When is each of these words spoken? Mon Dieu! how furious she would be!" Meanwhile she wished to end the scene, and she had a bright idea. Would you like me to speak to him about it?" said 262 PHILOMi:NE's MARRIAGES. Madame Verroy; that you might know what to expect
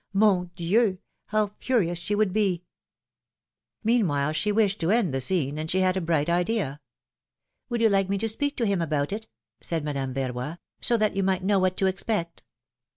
Mon 0.13 0.49
Dieu! 0.55 0.97
how 1.27 1.51
furious 1.59 1.99
she 1.99 2.15
would 2.15 2.33
be!" 2.33 2.63
Meanwhile 3.83 4.31
she 4.33 4.51
wished 4.51 4.79
to 4.79 4.89
end 4.89 5.13
the 5.13 5.21
scene, 5.21 5.59
and 5.59 5.69
she 5.69 5.81
had 5.81 5.95
a 5.95 6.01
bright 6.01 6.27
idea. 6.27 6.81
Would 7.69 7.81
you 7.81 7.89
like 7.89 8.09
me 8.09 8.17
to 8.17 8.27
speak 8.27 8.57
to 8.57 8.65
him 8.65 8.81
about 8.81 9.13
it?" 9.13 9.27
said 9.61 9.81
262 9.83 9.83
PHILOMi:NE's 9.83 10.15
MARRIAGES. 10.15 10.33
Madame 10.33 10.53
Verroy; 10.57 10.99
that 10.99 11.15
you 11.15 11.21
might 11.23 11.43
know 11.47 11.59
what 11.59 11.77
to 11.77 11.85
expect 11.85 12.41